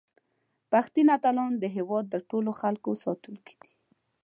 [0.71, 3.71] پښتني اتلان د هیواد د ټولو خلکو ساتونکي دي.